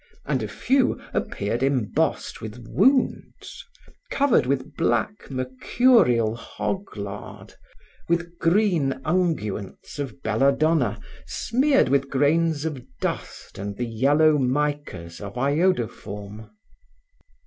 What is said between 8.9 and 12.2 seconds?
unguents of belladonna smeared with